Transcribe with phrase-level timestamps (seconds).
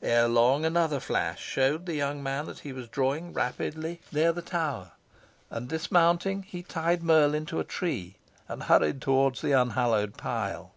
[0.00, 4.92] Erelong, another flash showed the young man that he was drawing rapidly near the tower,
[5.50, 8.16] and dismounting, he tied Merlin to a tree,
[8.48, 10.72] and hurried towards the unhallowed pile.